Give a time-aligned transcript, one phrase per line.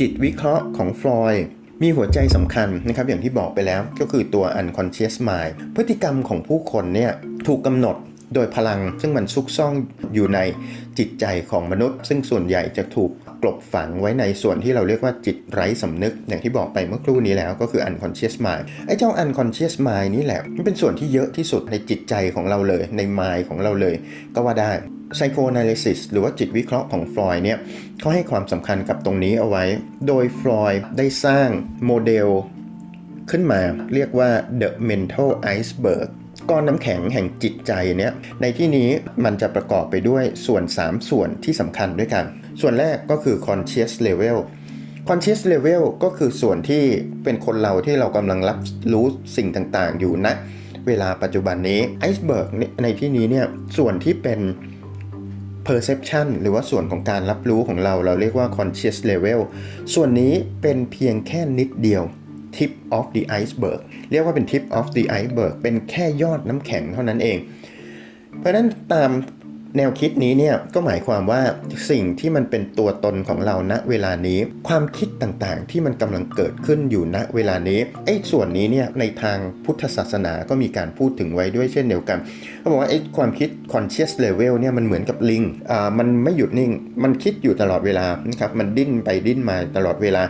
[0.00, 1.44] จิตวิเคราะห์ของฟลอยด์
[1.82, 7.12] มีหัวใจสำคัญนะครับอย่างที่บอกไปแล้วก็คือตัว unconscious mind พฤติกรรมของผู้คนเนี่ย
[7.46, 7.96] ถูกกำหนด
[8.34, 9.74] โดยพลังซึ่งมันซุกซ่อน
[10.14, 10.38] อยู่ใน
[10.98, 13.10] จิตใจของมนุษย์ ซึ่งส่วนใหญ่จะถูก
[13.42, 23.94] กลบฝังไว้ในส่วนที่เราเรียกว่าจิตไร้สำนึก อย่างที่บอกไปเมื่อครู่นี้แล้วก็คือ unconscious mind ไอ้เจ้า unconscious mind นี่แหละมันเป็นส่วนที่เยอะที่สุดในจิตใจของเราเลย ใน mind ของเราเลย
[24.34, 24.72] ก็ว่าได้
[25.16, 27.58] psychoanalysis หรือว่าจิตวิเคราะห์ของฟลอยด์เนี่ย
[28.00, 29.64] เขาให้ความสำคัญกับตรงนี้เอาไว้
[30.06, 31.48] โดยฟลอยด์ได้สร้าง
[31.86, 32.28] โมเดล
[33.30, 33.60] ขึ้นมา
[33.94, 34.30] เรียกว่า
[34.60, 36.08] the mental iceberg
[36.50, 38.88] ก้อนน้ำแข็งแห่งจิตใจเนี่ยในที่นี้
[39.24, 42.24] มันจะประกอบไปด้วยส่วน 3 ส่วนที่สำคัญด้วยกัน
[42.60, 44.38] ส่วนแรกก็คือ conscious level
[45.08, 46.82] conscious level ก็คือส่วนที่
[47.24, 48.58] เป็นคนเราที่เรากำลังรับ
[48.92, 50.34] รู้สิ่งต่างๆ อยู่ณนะ
[50.86, 51.80] เวลาปัจจุบันนี้
[52.10, 52.46] iceberg
[52.82, 54.40] ในที่นี้เนี่ยส่วนที่เป็น
[55.66, 59.40] perception หรือว่าส่วนของการรับรู้ของเรา เราเรียกว่า conscious level
[59.94, 62.02] ส่วนนี้เป็นเพียงแค่นิดเดียว
[62.56, 63.80] tip of the iceberg
[64.10, 67.38] เรียกว่าเป็น tip of the iceberg เป็นแค่ยอดน้ำแข็งเท่านั้นเอง
[68.38, 69.10] เพราะนั้นตาม
[69.76, 71.40] แนวคิดนี้เนี่ยก็หมายความว่า
[71.90, 74.38] สิ่งที่มันเป็นตัวตนของเราณเวลานี้
[74.68, 82.18] ความคิดต่างๆที่มันกำลังเกิดขึ้นอยู่ณเวลานี้ไอ้ส่วนนี้เนี่ยในทางพุทธศาสนาก็มีการพูดถึงไว้ด้วยเช่นเดียวกัน
[82.60, 86.70] เขาบอกว่าไอ้ความคิด conscious level เนี่ยมันเหมือนกับลิงอ่ามันไม่หยุดนิ่ง
[87.02, 90.22] มันคิดอยู่ตลอดเวลานะครับมันดิ้นไปดิ้นมาตลอดเวลา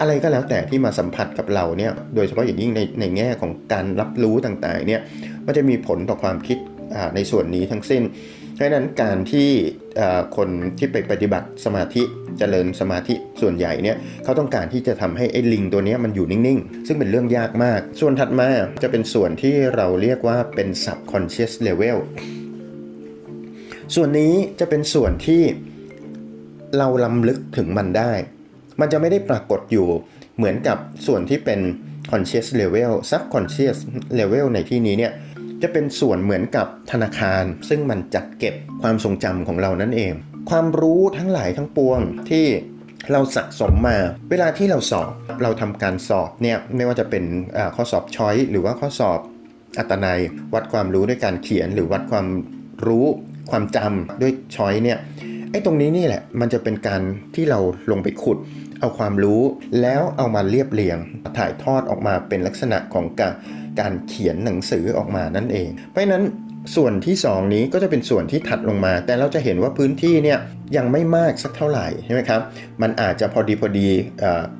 [0.00, 5.02] อะไรก็แล้วแต่ที่มาสัมผัสกับเราเนี่ย โดยเฉพาะอย่างยิ่งในในแง่ของการรับรู้ต่างๆเนี่ย
[5.46, 6.58] มันจะมีผลต่อความคิด
[7.14, 8.02] ในส่วนนี้ทั้งสิ้น
[8.54, 9.48] เพราะนั้นการที่
[10.36, 12.02] คนที่ไปปฏิบัติสมาธิ
[12.38, 18.48] เจริญสมาธิส่วนใหญ่เนี่ยเขาต้องการที่จะทำให้ไอ้ลิงตัวนี้มันอยู่นิ่งๆ ซึ่งเป็นเรื่องยากมาก ส่วนถัดมา
[18.82, 21.98] จะเป็นส่วนที่เราเรียกว่าเป็น subconscious level
[23.94, 25.42] ส่วนนี้จะเป็นส่วนที่
[26.78, 28.12] เราลำลึกถึงมันได้
[28.80, 29.88] มันจะไม่ได้ปรากฏอยู่
[30.36, 31.60] เหมือนกับส่วนที่เป็น
[32.10, 33.78] conscious level subconscious
[34.18, 35.12] level ในที่นี้เนี่ย
[35.64, 40.12] จะเป็นส่วนเหมือนกับธนาคาร ซึ่งมันจัดเก็บความทรงจำของเรานั่นเอง
[40.50, 42.46] ความรู้ทั้งหลายทั้งปวงที่
[43.12, 43.96] เราสะสมมา
[44.30, 45.10] เวลาที่เราสอบ
[45.42, 47.24] เราทำการสอบเนี่ยไม่ว่าจะเป็น
[47.76, 49.18] ข้อสอบช้อยหรือว่าข้อสอบ
[49.78, 50.20] อัตนัย
[50.54, 52.26] วัดความรู้ด้วยการเขียน หรือวัดความ
[52.86, 53.06] รู้
[53.50, 54.98] ความจำด้วยช้อยเนี่ย
[55.50, 57.02] ไอ้ตรงนี้นี่แหละมันจะเป็นการ
[57.34, 57.60] ที่เรา
[57.90, 58.38] ลงไปขุด
[58.84, 59.42] เอาความรู้
[59.82, 60.98] แล้วเอามาเรียบเรียง
[61.38, 63.32] ถ่ายทอดออกมาเป็นลักษณะของการ
[63.80, 66.24] การเขียนหนังสือออกมานั่นเอง เพราะนั้น
[66.76, 70.38] ส่วนที่ 2 นี้ก็จะเป็นส่วนที่ถัดลงมา แต่เราจะเห็นว่าพื้นที่เนี่ย
[70.76, 72.40] ยังไม่มากสักเท่าไหร่ใช่ไหมครับ
[72.82, 73.88] มันอาจจะพอดีพอดี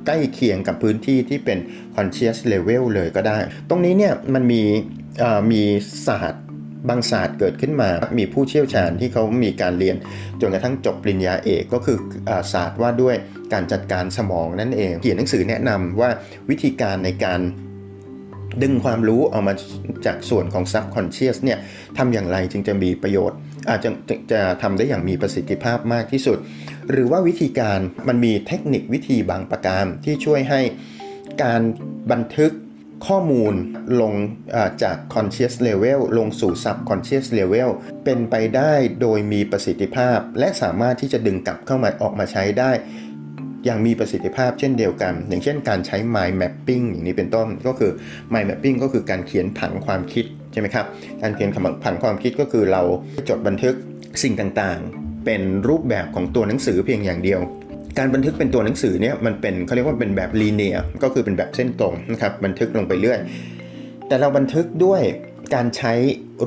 [0.05, 1.57] ใกล้เคียงกับพื้นที่ที่เป็น
[1.95, 3.37] conscious level เลยก็ได้
[3.69, 4.61] ตรงนี้เนี่ยมันมี
[5.51, 5.61] มี
[6.07, 6.43] ศาสตร์
[6.89, 9.95] บางศาสตร์เกิดขึ้นมา มีผู้เชี่ยวชาญที่เขามีการเรียน
[10.41, 11.97] จนกระทั่งจบปริญญาเอกก็คือ
[12.53, 13.15] ศาสตร์ว่าด้วย
[13.53, 16.09] การจัดการสมองนั่นเอง เขียนหนังสือแนะนำว่า
[16.49, 17.41] วิธีการในการ
[18.63, 19.53] ดึงความรู้ออกมา
[20.05, 21.59] จากส่วนของ subconscious เนี่ย
[21.97, 23.37] ทำอย่างไรจึงจะมีประโยชน์
[23.69, 26.37] อาจจะจะจะทำได้อย่างมีประสิทธิภาพมากที่สุด
[26.91, 30.61] หรือว่าวิธีการมันมีเทคนิควิธีบางประการที่ช่วยให้
[31.43, 31.61] การ
[32.11, 32.51] บันทึก
[33.07, 33.53] ข้อมูล
[34.01, 34.13] ลง
[34.83, 37.69] จาก conscious level ลงสู่ subconscious level
[38.03, 42.71] เป็นไปได้โดยมีประสิทธิภาพ และสามารถที่จะดึงกลับเข้ามาออกมาใช้ได้
[43.65, 47.91] อย่างมีประสิทธิภาพเช่นเดียวกัน อย่างเช่นการใช้ mind mapping อย่างนี้เป็นต้นก็คือ
[48.33, 50.85] mind mapping ก็คือการเขียนผังความคิดใช่ไหมครับ
[51.21, 51.49] การเขียน
[51.83, 52.81] ผังความคิดก็คือเรา
[53.29, 53.75] จดบันทึก
[54.23, 57.39] สิ่งต่างๆ เป็นรูปแบบของตัวหนังสือเพียงอย่างเดียว
[57.97, 63.19] การบันทึกเป็นตัวหนังสือเนี่ยมันเป็นเขาเรียกว่าเป็นแบบลีเนียก็คือเป็นแบบเส้นตรงนะครับบันทึกลงไปเรื่อย
[64.07, 65.01] แต่เราบันทึกด้วย
[65.53, 65.93] การใช้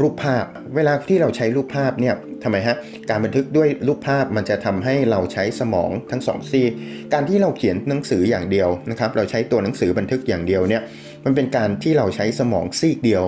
[0.01, 0.45] รูปภาพ
[0.77, 2.15] เวลาที่เราใช้รูปภาพเนี่ย
[2.45, 2.77] ทำไมฮะ
[3.11, 6.63] การบันทึกด้วยรูปภาพมันจะทำให้เราใช้สมองทั้งสองซี
[7.13, 10.83] การที่เราเขียนหนังสืออย่างเดียวนะครับ เราใช้ตัวหนังสือบันทึกอย่างเดียวเนี่ย
[11.25, 13.25] มันเป็นการที่เราใช้สมองซีกเดียว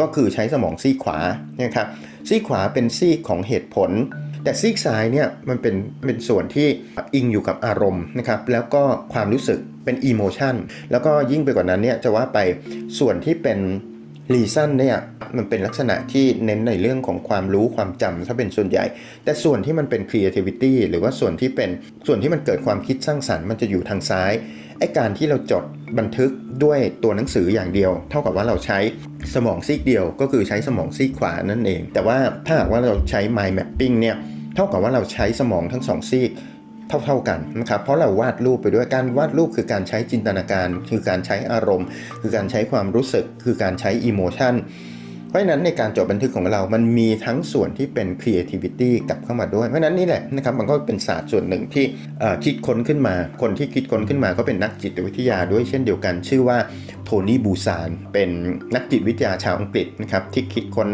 [0.00, 1.18] ก็คือใช้สมองซีขวา
[1.62, 1.86] นะครับ
[2.28, 3.90] ซีขวาเป็นซีของเหตุผล
[4.44, 5.74] แต่ซีกซ้ายเนี่ยมันเป็น
[6.06, 6.68] เป็นส่วนที่
[7.14, 10.54] อิงอยู่กับอารมณ์นะครับ แล้วก็ความรู้สึกเป็นอีโมชัน
[10.90, 12.38] แล้วก็ยิ่งไปกว่านั้นเนี่ยจะว่าไป
[12.98, 13.58] ส่วนที่เป็น
[14.34, 14.96] reason เนี่ย
[15.36, 18.84] มันเป็นลักษณะที่เน้นในเรื่องของความรู้ความจำถ้าเป็นส่วนใหญ่
[19.24, 21.70] แต่ส่วนที่มันเป็น creativity หรือว่าส่วนที่เป็น
[22.06, 24.32] ส่วนที่มันเกิดความคิดสร้างสรรค์มันจะอยู่ทางซ้าย
[24.78, 25.64] ไอการที่เราจด
[25.98, 26.30] บันทึก
[26.64, 28.78] ด้วยตัวหนังสืออย่างเดียว เท่ากับว่าเราใช้
[29.34, 34.16] สมองซีกเดียว ก็คือใช้สมองซีกขวานั่นเอง แต่ว่าถ้าหากว่าเราใช้ mind mapping เนี่ย
[34.54, 36.30] เท่ากับว่าเราใช้สมองทั้งสองซีก
[37.04, 41.86] เท่า ๆกันนะครับเพราะเราวาดรูปไปด้วยการวาดรูปคือการใช้จินตนาการ คือการใช้อารมณ์
[42.20, 44.56] คือการใช้ความรู้สึก คือการใช้อิโมชัน
[45.28, 51.84] เพราะนั้นในการจดบันทึกของเรามันมีทั้งส่วนที่เป็น creativity กลับเข้ามาด้วย เพราะนั้นนี่แหละนะครับมันก็เป็นศาสตร์ส่วนหนึ่งที่
[52.44, 56.58] คิดค้นขึ้นมา คนที่คิดค้นขึ้นมาก็เป็นนักจิตวิทยาด้วยเช่นเดียวกัน ชื่อว่า
[57.04, 58.30] โทนี่บูซานเป็น
[58.74, 60.88] นักจิตวิทยาชาวอังกฤษนะครับที่คิดค้น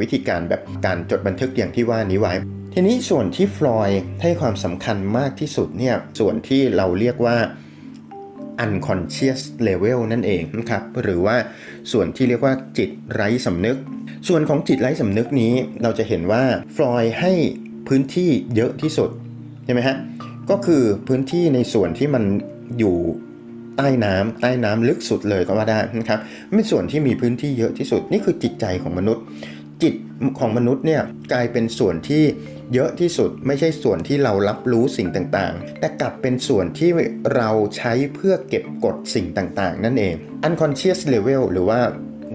[0.00, 2.34] วิธีการแบบการจดบันทึกอย่างที่ว่านี้ไว้
[2.78, 7.36] ทีนี้ส่วนที่ฟลอยด์ให้ความสำคัญมากที่สุดเนี่ยส่วนที่เราเรียกว่า
[8.64, 11.36] unconscious level นั่นเองนะครับหรือว่า
[11.92, 13.76] ส่วนที่เรียกว่าจิตไร้สำนึก
[14.28, 16.42] ส่วนของจิตไร้สำนึกนี้เราจะเห็นว่า
[16.76, 17.32] ฟลอยด์ให้
[17.88, 19.10] พื้นที่เยอะที่สุด
[19.64, 19.96] ใช่ไหมฮะ
[20.50, 22.24] ก็คือพื้นที่ในส่วนที่มัน
[22.78, 22.96] อยู่
[23.76, 26.20] ใต้น้ำใต้น้ำลึกสุดเลยก็ว่าได้นะครับ
[26.54, 29.24] เป็นส่วนที่มีพื้นที่เยอะที่สุดนี่คือจิตใจของมนุษย์
[29.82, 29.94] จิต
[30.38, 31.02] ของมนุษย์เนี่ย
[31.32, 32.24] กลายเป็นส่วนที่
[32.74, 36.90] เยอะที่สุดไม่ใช่ส่วนที่เรารับรู้สิ่งต่างๆ แต่กลับเป็นส่วนที่
[37.36, 40.14] เราใช้เพื่อเก็บกดสิ่งต่างๆ นั่นเอง
[40.46, 41.80] unconscious level หรือว่า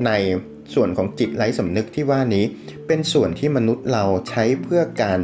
[0.05, 0.11] ใน
[0.75, 2.45] ส่วนของจิตไร้สำนึกที่ว่านี้
[2.87, 5.19] เป็นส่วนที่มนุษย์เราใช้เพื่อการ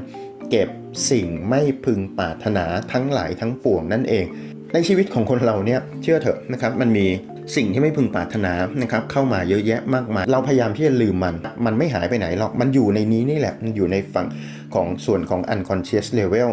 [0.50, 0.70] เก็บ
[1.12, 4.26] สิ่งไม่พึงปรารถนาทั้งหลายทั้งปวงนั่นเอง
[4.74, 7.08] ในชีวิตของคนเราเนี่ยเชื่อเถอะนะครับมันมี
[7.56, 11.36] สิ่งที่ไม่พึงปรารถนานะครับเข้ามาเยอะแยะมากมาย เราพยายามที่จะลืมมัน
[11.66, 14.28] มันไม่หายไปไหนหรอก มันอยู่ในนี้นี่แหละ มันอยู่ในฝั่ง
[14.76, 16.50] ของส่วนของ unconscious level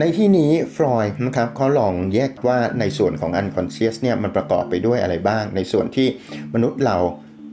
[0.00, 6.08] ในที่นี้ฟรอยด์นะครับเขาลองแยกว่าในส่วนของ unconscious เนี่ยมันประกอบไปด้วยอะไรบ้าง ในส่วนที่
[6.54, 6.96] มนุษย์เรา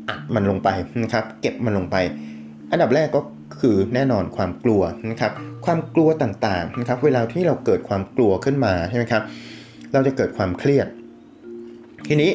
[0.10, 0.70] อัดมันลงไป
[1.04, 1.96] นะครับเก็บมันลงไป
[2.72, 3.22] อันดับแรกก็
[3.60, 4.82] คือแน่นอนความกลัว
[5.12, 5.32] นะครับ
[5.66, 9.24] ความกลัวต่างๆนะครับเวลาที่เราเกิดความกลัวขึ้นมาใช่ไหมครับ
[9.94, 10.88] เราจะเกิดความเครียด
[12.08, 12.32] ทีนี้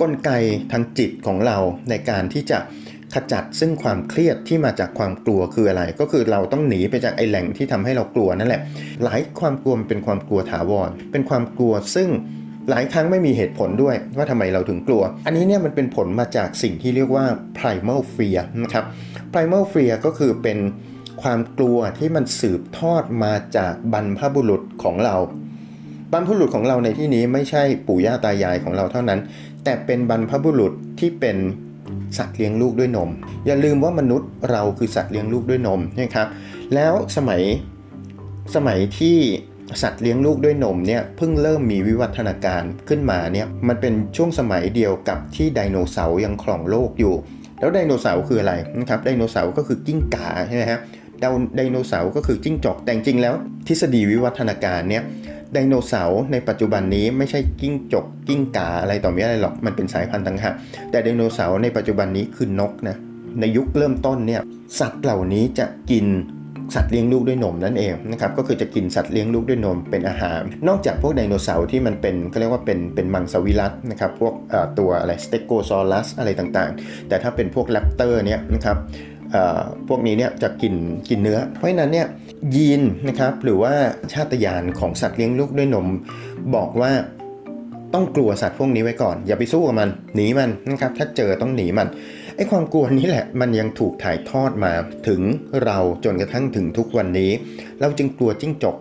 [0.00, 0.30] กลไก
[0.72, 1.58] ทางจิตของเรา
[1.90, 2.58] ในการที่จะ
[3.14, 8.62] ขจัดซึ่งความเครียดที่มาจากความกลัวคืออะไร ก็คือเราต้องหนีไปจากไอแหล่งที่ทำให้เรากลัวนั่นแหละ
[9.04, 12.08] หลายความกลัวเป็นความกลัวถาวร เป็นความกลัวซึ่ง
[12.70, 17.26] หลายครั้งไม่มีเหตุผลด้วยว่าทำไมเราถึงกลัว อันนี้เนี่ยมันเป็นผลมาจากสิ่งที่เรียกว่า
[17.58, 18.84] primal fear นะครับ
[19.32, 20.58] primal fear ก็คือเป็น
[21.22, 25.16] ความกลัวที่มันสืบทอดมาจากบรรพบุรุษของเรา
[26.12, 29.20] บรรพบุรุษของเราในที่นี้ไม่ใช่ปู่ย่าตายายของเราเท่านั้น
[29.64, 31.36] แต่เป็นบรรพบุรุษที่เป็น
[32.18, 33.10] สัตว์เลี้ยงลูกด้วยนม
[33.46, 36.28] อย่าลืมว่ามนุษย์เราคือสัตว์เลี้ยงลูกด้วยนมนะครับ
[36.74, 37.42] แล้วสมัย
[38.54, 39.16] สมัยที่
[39.82, 47.14] สัตว์เลี้ยงลูกด้วยนมเนี่ยเพิ่งเริ่มมีวิวัฒนาการขึ้นมาเนี่ยมันเป็นช่วงสมัยเดียวกับที่ไดโนเสาร์ยังครองโลกอยู่
[47.58, 50.80] แล้วไดโนเสาร์คืออะไรนะครับไดโนเสาร์ก็คือกิ้งก่าใช่ไหมครับ
[51.56, 53.34] ไดโนเสาร์ก็คือจิ้งจอกแต่จริงแล้ว
[53.66, 55.02] ทฤษฎีวิวัฒนาการเนี่ย
[55.52, 60.54] ไดโนเสาร์ในปัจจุบันนี้ไม่ใช่กิ้งจกกิ้งกาอะไรต่อมีอะไรหรอกมันเป็นสายพันธุ์ต่างหาก
[60.90, 62.96] แต่ไดโนเสาร์ในปัจจุบันนี้คือนกนะ
[63.40, 64.40] ในยุคเริ่มต้นเนี่ย
[64.80, 66.06] สัตว์เหล่านี้จะกิน
[66.74, 74.34] สัตว์เลี้ยงลูกด้วยนมนั่นเองนะครับก็คือจะกินสัตว์เลี้ยงลูกด้วยนมเป็นอาหาร นอกจากพวกไดโนเสาร์ที่มันเป็นก็เรียกว่าเป็นเป็นมังสวิรัตนะครับพวก
[74.78, 78.76] ตัวอะไรสเตโกซอรัสอะไรต่างๆ แต่ถ้าเป็นพวกแรปเตอร์เนี่ยนะครับ
[79.88, 80.74] พวกนี้เนี่ยจะกิน
[81.08, 82.06] กินเนื้อ เพราะฉะนั้นเนี่ย
[82.54, 83.74] ยีนนะครับหรือว่าสัญ
[84.12, 85.86] ชาตญาณของสัตว์เลี้ยงลูกด้วยนม
[86.54, 86.92] บอกว่า
[87.94, 91.88] ต้องกลัวสัตว์พวกนี้ไว้ก่อน อย่าไปสู้กับมันหนีมันนะครับถ้าเจอต้องหนีมัน
[92.36, 94.72] ไอ้ความกลัวนี้แหละมันยังถูกถ่ายทอดมา
[95.08, 95.20] ถึง
[95.64, 97.30] เราจนกระทั่งถึงทุกวันนี้
[97.80, 98.76] เราจึงกลัวจิ้งจก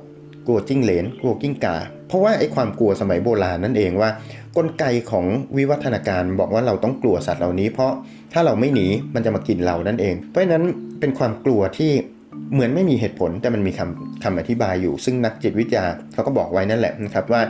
[0.48, 1.76] กลัวจิ้งเหลน กลัวกิ้งก่า
[2.08, 4.10] เพราะว่าไอ้ความกลัวสมัยโบราณนั่นเองว่า
[4.58, 5.26] กลไกของ
[5.58, 7.92] วิวัฒนาการบอกว่าเราต้องกลัวสัตว์เหล่านี้ เพราะ
[8.34, 10.64] ถ้าเราไม่หนีมันจะมากินเรานั่นเอง เพราะฉะนั้น
[11.00, 11.92] เป็นความกลัวที่
[12.54, 17.42] เหมือนไม่มีเหตุผลแต่มันมีคำคำอธิบายอยู่ ซึ่งนักจิตวิทยาเขาก็บอกไว้นั่นแหละนะครับว่า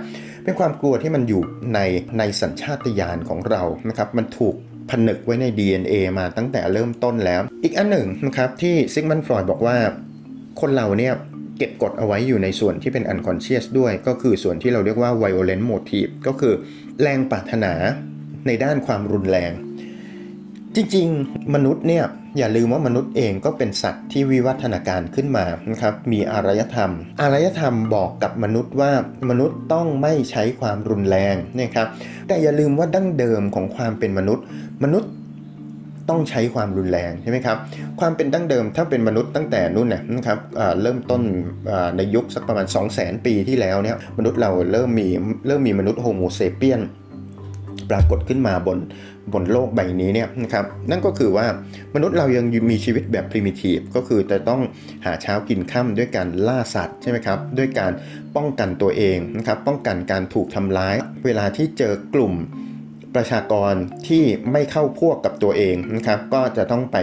[0.44, 1.42] เป็นความกลัวที่มันอยู่
[1.74, 1.80] ใน
[2.18, 4.56] ในสัญชาตญาณของเรานะครับมันถูก
[4.92, 9.78] ผนึกไว้ใน DNA มาตั้งแต่เริ่มต้นแล้ว อีกอันหนึ่งนะครับที่ซิกมันฟรอยด์บอกว่า
[10.62, 11.14] คนเราเนี่ย
[11.62, 16.54] เก็บกดเอาไว้อยู่ในส่วนที่เป็น unconscious ด้วย ก็คือส่วนที่เราเรียกว่า violent motive ก็คือ
[17.02, 17.74] แรงปรารถนา
[18.48, 19.52] ในด้านความรุนแรง
[20.76, 22.06] จริงๆ มนุษย์เนี่ย
[22.38, 26.92] อย่าลืมว่ามนุษย์เองก็เป็นสัตว์ที่วิวัฒนาการขึ้นมานะครับ มีอารยธรรม
[27.22, 28.92] อารยธรรมบอกกับมนุษย์ว่า
[29.30, 31.88] มนุษย์ต้องไม่ใช้ความรุนแรงนะครับ
[32.28, 34.44] แต่อย่าลืมว่าดั้งเดิมของความเป็นมนุษย์
[34.84, 35.12] มนุษย์
[36.12, 37.58] ต้องใช้ความรุนแรงใช่ไหมครับ
[38.00, 40.40] ความเป็นดั้งเดิมถ้าเป็นมนุษย์ตั้งแต่นู่นนะครับ
[40.82, 41.22] เริ่มต้น
[41.98, 45.08] ในยุคสักประมาณ 2 0 0 0 0 0 ปีที่แล้วเนี่ยมนุษย์เราเริ่มมี
[45.48, 46.82] เริ่มมีมนุษย์โฮโมเซเปียน
[47.90, 48.80] ปรากฏขึ้นมาบน
[49.34, 51.46] บนโลกใบนี้เนี่ยนะครับนั่นก็คือว่า
[51.96, 54.62] มนุษย์เรายังมีชีวิตแบบ primitive ก็คือจะต้อง
[55.06, 57.92] หาเช้ากินค่ำด้วยการล่าสัตว์ใช่ไหมครับด้วยการ
[58.36, 62.34] ป้องกันตัวเองนะครับป้องกันการถูกทำร้าย เวลาที่เจอกลุ่ม
[63.16, 63.74] ประชากร
[64.08, 66.98] ที่ไม่เข้าพวกกับตัวเองนะครับก็จะต้องไป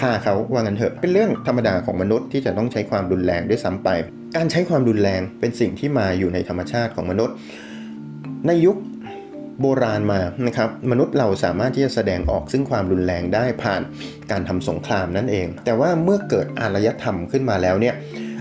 [0.00, 3.88] ฆ่าเขาว่างั้นเถอะ เป็นเรื่องธรรมดาของมนุษย์ที่จะต้องใช้ความรุนแรงด้วยซ้ำไป
[4.36, 7.34] การใช้ความรุนแรงเป็นสิ่งที่มาอยู่ในธรรมชาติของมนุษย์
[8.46, 8.76] ในยุค
[9.60, 13.82] โบราณมานะครับมนุษย์เราสามารถที่จะแสดงออกซึ่งความรุนแรงได้ผ่าน
[14.30, 17.94] การทำสงครามนั่นเอง แต่ว่าเมื่อเกิดอารยธรรมขึ้นมาแล้วเนี่ย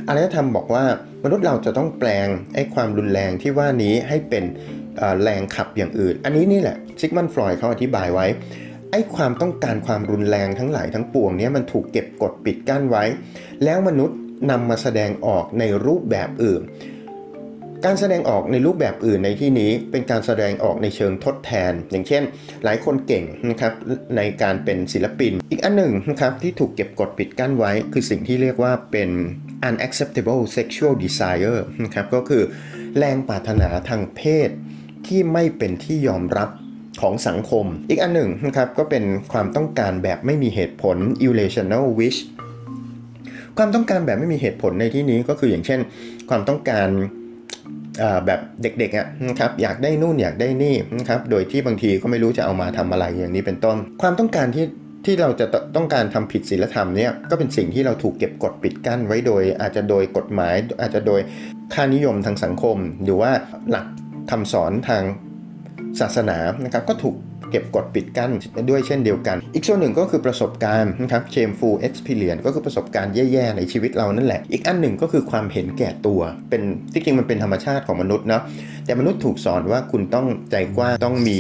[0.08, 0.84] อารยธรรมบอกว่า
[1.24, 4.44] มนุษย์เราจะต้องแปลงไอ้ความรุนแรงที่ว่านี้ให้เป็น
[5.22, 8.26] แรงขับอย่างอื่น อันนี้นี่แหละซิกมันฟรอยด์เขาอธิบายไว้
[8.92, 13.04] ไอ้ความต้องการความรุนแรงทั้งหลายทั้งปวงนี้มันถูกเก็บกดปิดกั้นไว้
[13.64, 14.18] แล้วมนุษย์
[14.52, 16.62] นำมาแสดงออกในรูปแบบอื่น
[17.86, 22.24] การแสดงออกในรูปแบบอื่นในที่นี้เป็นการแสดงออกในเชิงทดแทน อย่างเช่น
[22.64, 23.74] หลายคนเก่งนะครับ
[24.18, 29.10] ในการเป็นศิลปิน อีกอันหนึ่งนะครับที่ถูกเก็บกดปิดกั้นไว้ คือสิ่งที่เรียกว่าเป็น
[29.70, 32.44] unacceptable sexual desire นะครับก็คือ
[32.98, 34.50] แรงปรารถนาทางเพศ
[35.10, 36.50] ที่ไม่เป็นที่ยอมรับ
[37.02, 42.20] ของสังคม อีกอันหนึ่งนะครับก็เป็นความต้องการแบบไม่มีเหตุผล irrational wish
[43.58, 45.80] ความต้องการแบบไม่มีเหตุผลในที่นี้ก็คืออย่างเช่น
[46.30, 46.88] ความต้องการ
[48.26, 54.66] แบบเด็กๆอะนะครับอยากได้นู่นอยากได้นี่นะครับโดยที่บางทีก็ไม่รู้จะเอามาทำอะไรอย่างนี้เป็นต้น ความต้องการที่
[55.06, 61.22] ที่เราจะต้องการทำผิดศีลธรรมเนี่ยก็เป็นสิ่งที่เราถูกเก็บกดปิดกั้นไว้โดย อาจจะโดยกฎหมาย อาจจะโดย
[61.74, 63.32] ค่านิยมทางสังคม หรือว่า
[63.72, 63.86] หลัก
[64.32, 65.04] คำสอนทาง
[66.00, 67.16] ศาสนานะครับก็ถูก
[67.52, 68.32] เก็บกดปิดกั้น
[68.70, 76.62] ด้วยเช่นเดียวกัน อีกส่วนหนึ่งก็คือประสบการณ์นะครับ shameful experience ก็คือประสบการณ์แย่ๆ ในชีวิตเรานั่นแหละ อีกอันหนึ่งก็คือความเห็นแก่ตัว เป็น
[76.94, 78.42] ที่จริงมันเป็นธรรมชาติของมนุษย์เนาะ
[78.86, 81.40] แต่มนุษย์ถูกสอนว่าคุณต้องใจกว้าง ต้องมี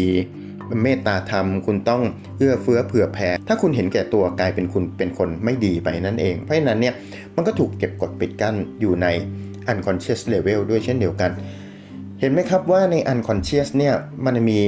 [0.84, 2.02] เมตตาธรรม คุณต้อง
[2.38, 6.94] เอื้อเฟื้อเผื่อแผ่ ถ้าคุณเห็นแก่ตัวกลายเป็นคุณเป็นคนไม่ดีไปนั่นเอง เพราะฉะนั้นเนี่ย
[7.36, 9.08] มันก็ถูกเก็บกดปิดกั้นอยู่ใน
[9.72, 11.32] unconscious level ด้วยเช่นเดียวกัน
[12.22, 13.96] เห็นไหมครับว่าใน unconscious เนี่ย
[14.26, 14.62] มันมี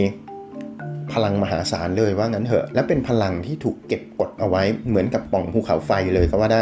[1.13, 6.61] พลังมหาศาลเลยว่างั้นเถอะ และเป็นพลังที่ถูกเก็บกดเอาไว้เหมือนกับป่องภูเขาไฟเลยก็ว่าได้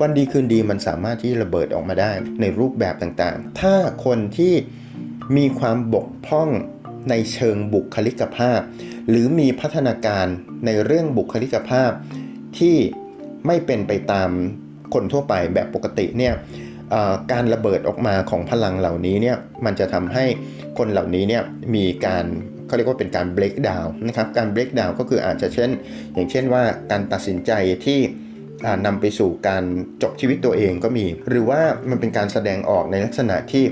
[0.00, 3.74] วันดีคืนดีมันสามารถที่ระเบิดออกมาได้ในรูปแบบต่างๆ ถ้า
[4.04, 4.54] คนที่
[5.36, 6.48] มีความบกพร่อง
[7.10, 8.60] ในเชิงบุคลิกภาพ
[9.08, 10.26] หรือมีพัฒนาการ
[10.66, 11.90] ในเรื่องบุคลิกภาพ
[12.58, 12.76] ที่
[13.46, 14.30] ไม่เป็นไปตาม
[14.94, 16.34] คนทั่วไปแบบปกติเนี่ย
[17.32, 20.24] การระเบิดออกมาของพลังเหล่านี้เนี่ยมันจะทำให้
[20.78, 21.42] คนเหล่านี้เนี่ย
[21.74, 22.24] มีการ
[22.66, 25.70] เขาเรียกว่าเป็นการ break down นะครับการ break down ก็คืออาจจะเช่น
[26.14, 27.52] อย่างเช่นว่าการตัดสินใจ
[27.86, 28.00] ที่
[28.86, 29.64] นำไปสู่การ
[30.02, 33.64] จบชีวิตตัวเองก็มี หรือว่ามันเป็นการแสดงออกในลักษณะที่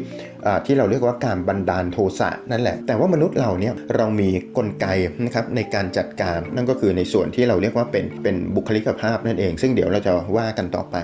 [0.66, 4.86] ที่เราเรียกว่าการบันดาลโทสะนั่นแหละ แต่ว่ามนุษย์เราเนี่ยเรามีกลไก
[5.24, 10.96] นะครับในการจัดการนั่นก็คือในส่วนที่เราเรียกว่าเป็นเป็นบุคลิกภาพนั่นเอง ซึ่งเดี๋ยวเราจะว่ากันต่อไป